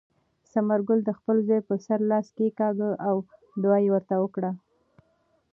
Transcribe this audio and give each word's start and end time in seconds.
ثمرګل 0.51 0.99
د 1.05 1.09
خپل 1.17 1.37
زوی 1.47 1.61
په 1.69 1.75
سر 1.85 1.99
لاس 2.09 2.27
کېکاږه 2.37 2.89
او 3.07 3.15
دعا 3.61 3.77
یې 3.83 3.89
ورته 3.93 4.15
وکړه. 4.23 4.51